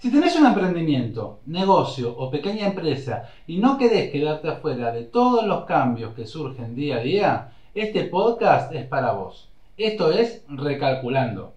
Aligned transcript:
Si 0.00 0.10
tenés 0.10 0.34
un 0.34 0.46
emprendimiento, 0.46 1.40
negocio 1.44 2.16
o 2.16 2.30
pequeña 2.30 2.68
empresa 2.68 3.28
y 3.46 3.58
no 3.58 3.76
querés 3.76 4.10
quedarte 4.10 4.48
afuera 4.48 4.92
de 4.92 5.02
todos 5.02 5.46
los 5.46 5.66
cambios 5.66 6.14
que 6.14 6.24
surgen 6.24 6.74
día 6.74 6.96
a 6.96 7.00
día, 7.00 7.52
este 7.74 8.04
podcast 8.04 8.72
es 8.72 8.86
para 8.86 9.12
vos. 9.12 9.50
Esto 9.76 10.10
es 10.10 10.42
Recalculando. 10.48 11.52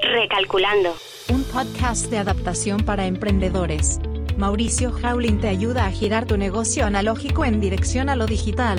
Recalculando. 0.00 0.90
Un 1.28 1.42
podcast 1.42 2.08
de 2.08 2.18
adaptación 2.18 2.84
para 2.84 3.06
emprendedores. 3.06 3.98
Mauricio 4.36 4.92
Howling 5.02 5.40
te 5.40 5.48
ayuda 5.48 5.86
a 5.86 5.90
girar 5.90 6.24
tu 6.24 6.36
negocio 6.36 6.86
analógico 6.86 7.44
en 7.44 7.60
dirección 7.60 8.08
a 8.08 8.14
lo 8.14 8.26
digital. 8.26 8.78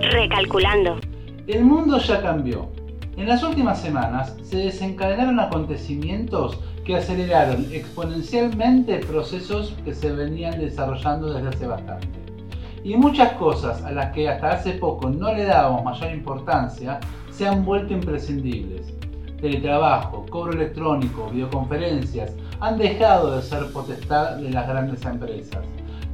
Recalculando. 0.00 1.00
El 1.46 1.64
mundo 1.64 1.98
ya 1.98 2.22
cambió. 2.22 2.70
En 3.16 3.26
las 3.26 3.42
últimas 3.42 3.80
semanas 3.80 4.36
se 4.42 4.58
desencadenaron 4.58 5.40
acontecimientos 5.40 6.58
que 6.84 6.96
aceleraron 6.96 7.66
exponencialmente 7.72 8.98
procesos 8.98 9.74
que 9.86 9.94
se 9.94 10.12
venían 10.12 10.60
desarrollando 10.60 11.32
desde 11.32 11.48
hace 11.48 11.66
bastante. 11.66 12.08
Y 12.84 12.94
muchas 12.94 13.32
cosas 13.32 13.82
a 13.84 13.90
las 13.90 14.12
que 14.12 14.28
hasta 14.28 14.52
hace 14.52 14.72
poco 14.72 15.08
no 15.08 15.32
le 15.32 15.44
dábamos 15.44 15.82
mayor 15.82 16.12
importancia 16.12 17.00
se 17.30 17.48
han 17.48 17.64
vuelto 17.64 17.94
imprescindibles. 17.94 18.92
Teletrabajo, 19.40 20.26
cobro 20.28 20.52
electrónico, 20.52 21.30
videoconferencias 21.30 22.32
han 22.60 22.76
dejado 22.76 23.34
de 23.34 23.42
ser 23.42 23.72
potestad 23.72 24.36
de 24.36 24.50
las 24.50 24.68
grandes 24.68 25.04
empresas. 25.06 25.64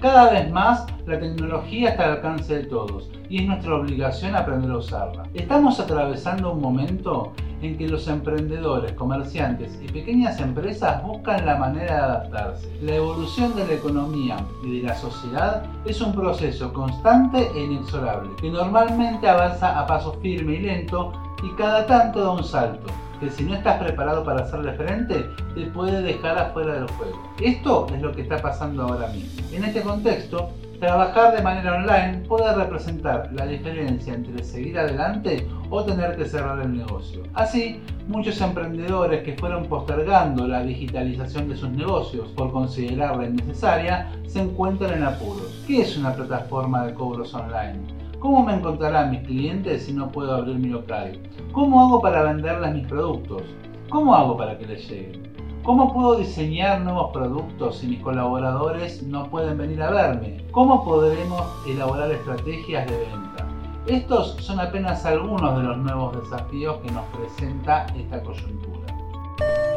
Cada 0.03 0.33
vez 0.33 0.51
más 0.51 0.85
la 1.07 1.21
tecnología 1.21 1.91
está 1.91 2.07
al 2.07 2.11
alcance 2.15 2.57
de 2.57 2.65
todos 2.65 3.09
y 3.29 3.43
es 3.43 3.47
nuestra 3.47 3.77
obligación 3.77 4.35
aprender 4.35 4.73
a 4.73 4.79
usarla. 4.79 5.29
Estamos 5.33 5.79
atravesando 5.79 6.51
un 6.51 6.61
momento 6.61 7.33
en 7.63 7.79
que 7.79 7.87
los 7.87 8.09
emprendedores, 8.09 8.95
comerciantes 8.95 9.79
y 9.81 9.87
pequeñas 9.87 10.41
empresas 10.41 11.05
buscan 11.05 11.47
la 11.47 11.55
manera 11.55 11.95
de 11.95 12.01
adaptarse. 12.01 12.69
La 12.83 12.97
evolución 12.97 13.55
de 13.55 13.65
la 13.65 13.75
economía 13.75 14.39
y 14.65 14.81
de 14.81 14.89
la 14.89 14.97
sociedad 14.97 15.63
es 15.85 16.01
un 16.01 16.13
proceso 16.13 16.73
constante 16.73 17.49
e 17.55 17.63
inexorable, 17.63 18.31
que 18.41 18.51
normalmente 18.51 19.29
avanza 19.29 19.79
a 19.79 19.87
paso 19.87 20.15
firme 20.15 20.55
y 20.55 20.63
lento 20.63 21.13
y 21.45 21.51
cada 21.55 21.87
tanto 21.87 22.25
da 22.25 22.33
un 22.33 22.43
salto 22.43 22.93
que 23.23 23.31
si 23.31 23.45
no 23.45 23.55
estás 23.55 23.79
preparado 23.79 24.25
para 24.25 24.43
hacerle 24.43 24.73
frente, 24.73 25.25
te 25.55 25.67
puede 25.67 26.03
dejar 26.03 26.37
afuera 26.37 26.75
del 26.75 26.89
juego. 26.89 27.23
Esto 27.41 27.87
es 27.95 28.03
lo 28.03 28.11
que 28.11 28.23
está 28.23 28.43
pasando 28.43 28.83
ahora 28.83 29.07
mismo. 29.09 29.47
En 29.53 29.63
este 29.63 29.81
contexto, 29.81 30.51
trabajar 30.81 31.37
de 31.37 31.41
manera 31.41 31.77
online 31.77 32.27
puede 32.27 32.53
representar 32.53 33.31
la 33.33 33.47
diferencia 33.47 34.13
entre 34.13 34.43
seguir 34.43 34.77
adelante 34.77 35.47
o 35.71 35.85
tener 35.85 36.17
que 36.17 36.25
cerrar 36.25 36.59
el 36.59 36.77
negocio. 36.77 37.23
Así, 37.35 37.81
muchos 38.09 38.41
emprendedores 38.41 39.23
que 39.23 39.37
fueron 39.37 39.67
postergando 39.67 40.49
la 40.49 40.65
digitalización 40.65 41.49
de 41.49 41.57
sus 41.57 41.71
negocios 41.71 42.29
por 42.31 42.51
considerarla 42.51 43.27
innecesaria, 43.27 44.11
se 44.27 44.41
encuentran 44.41 44.95
en 44.95 45.05
apuros. 45.05 45.63
¿Qué 45.65 45.83
es 45.83 45.97
una 45.97 46.13
plataforma 46.13 46.87
de 46.87 46.95
cobros 46.95 47.33
online? 47.35 48.02
¿Cómo 48.23 48.45
me 48.45 48.55
encontrarán 48.55 49.11
mis 49.11 49.23
clientes 49.23 49.87
si 49.87 49.93
no 49.93 50.13
puedo 50.13 50.33
abrir 50.33 50.57
mi 50.57 50.69
local? 50.69 51.19
¿Cómo 51.51 51.81
hago 51.81 52.01
para 52.01 52.23
venderles 52.23 52.73
mis 52.73 52.87
productos? 52.87 53.43
¿Cómo 53.91 54.15
hago 54.15 54.37
para 54.37 54.57
que 54.57 54.65
les 54.65 54.89
lleguen? 54.89 55.23
¿Cómo 55.65 55.93
puedo 55.93 56.15
diseñar 56.15 56.83
nuevos 56.83 57.11
productos 57.13 57.79
si 57.79 57.89
mis 57.89 58.01
colaboradores 58.01 59.03
no 59.03 59.29
pueden 59.29 59.59
venir 59.59 59.83
a 59.83 59.91
verme? 59.91 60.47
¿Cómo 60.53 60.85
podremos 60.85 61.43
elaborar 61.67 62.13
estrategias 62.13 62.89
de 62.89 62.97
venta? 62.97 63.49
Estos 63.89 64.37
son 64.37 64.61
apenas 64.61 65.05
algunos 65.05 65.59
de 65.59 65.65
los 65.65 65.79
nuevos 65.79 66.17
desafíos 66.23 66.77
que 66.77 66.93
nos 66.93 67.05
presenta 67.07 67.87
esta 67.87 68.23
coyuntura. 68.23 68.92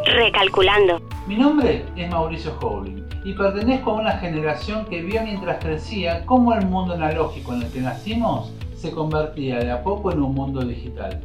Recalculando. 0.06 1.02
Mi 1.28 1.36
nombre 1.36 1.84
es 1.96 2.10
Mauricio 2.10 2.56
Howling 2.62 3.04
y 3.24 3.34
pertenezco 3.34 3.92
a 3.92 3.96
una 3.96 4.12
generación 4.12 4.86
que 4.86 5.02
vio 5.02 5.24
mientras 5.24 5.64
crecía 5.64 6.24
cómo 6.28 6.54
el 6.54 6.64
mundo 6.68 6.94
analógico 6.94 7.54
en 7.54 7.64
el 7.64 7.72
que 7.72 7.82
nacimos 7.82 8.52
se 8.76 8.92
convertía 8.92 9.58
de 9.58 9.72
a 9.72 9.82
poco 9.84 10.12
en 10.12 10.22
un 10.22 10.36
mundo 10.36 10.62
digital. 10.62 11.20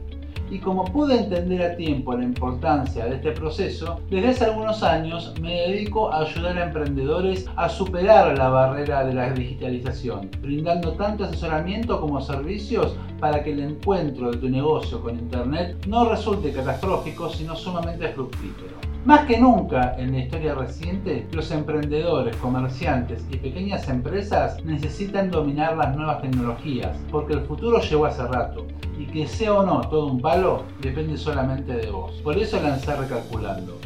Y 0.50 0.58
como 0.58 0.84
pude 0.84 1.16
entender 1.16 1.62
a 1.62 1.76
tiempo 1.76 2.16
la 2.16 2.24
importancia 2.24 3.06
de 3.06 3.16
este 3.16 3.30
proceso, 3.30 4.00
desde 4.10 4.30
hace 4.30 4.44
algunos 4.46 4.82
años 4.82 5.32
me 5.40 5.60
dedico 5.60 6.12
a 6.12 6.22
ayudar 6.22 6.58
a 6.58 6.64
emprendedores 6.66 7.46
a 7.54 7.68
superar 7.68 8.36
la 8.36 8.48
barrera 8.48 9.04
de 9.04 9.14
la 9.14 9.30
digitalización, 9.30 10.28
brindando 10.42 10.92
tanto 10.92 11.24
asesoramiento 11.24 12.00
como 12.00 12.20
servicios 12.20 12.96
para 13.20 13.44
que 13.44 13.52
el 13.52 13.60
encuentro 13.60 14.32
de 14.32 14.38
tu 14.38 14.48
negocio 14.48 15.00
con 15.00 15.16
Internet 15.16 15.86
no 15.86 16.04
resulte 16.08 16.52
catastrófico, 16.52 17.30
sino 17.30 17.54
sumamente 17.54 18.08
fructífero. 18.08 18.89
Más 19.06 19.26
que 19.26 19.38
nunca 19.38 19.94
en 19.96 20.12
la 20.12 20.18
historia 20.18 20.54
reciente, 20.54 21.26
los 21.32 21.50
emprendedores, 21.50 22.36
comerciantes 22.36 23.26
y 23.30 23.38
pequeñas 23.38 23.88
empresas 23.88 24.62
necesitan 24.62 25.30
dominar 25.30 25.74
las 25.74 25.96
nuevas 25.96 26.20
tecnologías, 26.20 26.98
porque 27.10 27.32
el 27.32 27.40
futuro 27.40 27.80
llegó 27.80 28.04
hace 28.04 28.26
rato, 28.26 28.66
y 28.98 29.06
que 29.06 29.26
sea 29.26 29.54
o 29.54 29.64
no 29.64 29.80
todo 29.88 30.06
un 30.06 30.20
palo 30.20 30.64
depende 30.82 31.16
solamente 31.16 31.72
de 31.72 31.90
vos. 31.90 32.12
Por 32.22 32.36
eso 32.36 32.60
lancé 32.60 32.94
Recalculando. 32.94 33.78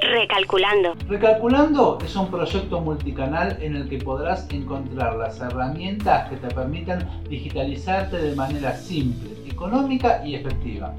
Recalculando. 0.00 0.94
Recalculando 1.08 1.98
es 2.04 2.14
un 2.14 2.30
proyecto 2.30 2.80
multicanal 2.80 3.58
en 3.60 3.74
el 3.74 3.88
que 3.88 3.98
podrás 3.98 4.48
encontrar 4.52 5.16
las 5.16 5.40
herramientas 5.40 6.28
que 6.28 6.36
te 6.36 6.54
permitan 6.54 7.24
digitalizarte 7.28 8.18
de 8.18 8.36
manera 8.36 8.76
simple, 8.76 9.30
económica 9.50 10.24
y 10.24 10.36
efectiva. 10.36 10.94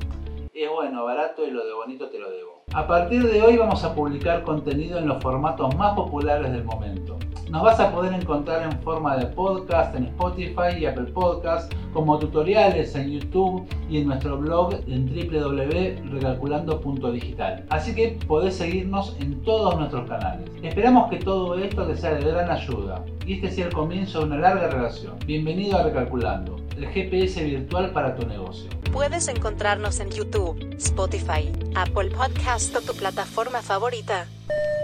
Es 0.53 0.69
bueno, 0.69 1.05
barato 1.05 1.47
y 1.47 1.51
lo 1.51 1.65
de 1.65 1.73
bonito 1.73 2.09
te 2.09 2.19
lo 2.19 2.29
debo. 2.29 2.54
A 2.73 2.87
partir 2.87 3.31
de 3.31 3.41
hoy 3.41 3.57
vamos 3.57 3.83
a 3.83 3.93
publicar 3.93 4.43
contenido 4.43 4.97
en 4.97 5.07
los 5.07 5.21
formatos 5.21 5.75
más 5.75 5.93
populares 5.93 6.51
del 6.51 6.63
momento. 6.63 7.17
Nos 7.55 7.63
vas 7.63 7.79
a 7.79 7.89
poder 7.89 8.13
encontrar 8.13 8.63
en 8.63 8.81
forma 8.81 9.15
de 9.15 9.27
podcast 9.27 9.95
en 9.95 10.07
Spotify 10.07 10.77
y 10.77 10.87
Apple 10.87 11.05
Podcast, 11.05 11.71
como 11.93 12.19
tutoriales 12.19 12.93
en 12.95 13.11
YouTube 13.11 13.65
y 13.89 13.99
en 13.99 14.07
nuestro 14.07 14.37
blog 14.37 14.73
en 14.87 15.07
www.recalculando.digital. 15.07 17.63
Así 17.69 17.95
que 17.95 18.19
podés 18.27 18.57
seguirnos 18.57 19.15
en 19.21 19.41
todos 19.43 19.79
nuestros 19.79 20.05
canales. 20.05 20.49
Esperamos 20.63 21.09
que 21.09 21.15
todo 21.15 21.57
esto 21.57 21.87
te 21.87 21.95
sea 21.95 22.15
de 22.15 22.29
gran 22.29 22.51
ayuda 22.51 23.05
y 23.25 23.35
este 23.35 23.49
sea 23.49 23.67
el 23.67 23.73
comienzo 23.73 24.19
de 24.19 24.25
una 24.25 24.35
larga 24.35 24.67
relación. 24.67 25.15
Bienvenido 25.25 25.77
a 25.77 25.83
Recalculando, 25.83 26.57
el 26.75 26.89
GPS 26.89 27.41
virtual 27.41 27.91
para 27.91 28.17
tu 28.17 28.27
negocio. 28.27 28.69
Puedes 28.91 29.29
encontrarnos 29.29 30.01
en 30.01 30.09
YouTube, 30.09 30.59
Spotify, 30.75 31.53
Apple 31.73 32.09
Podcast 32.09 32.75
o 32.75 32.81
tu 32.81 32.93
plataforma 32.97 33.61
favorita. 33.61 34.27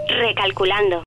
Recalculando. 0.08 1.02